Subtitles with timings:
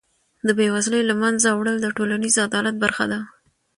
[0.47, 3.19] د بېوزلۍ له منځه وړل د ټولنیز عدالت برخه ده.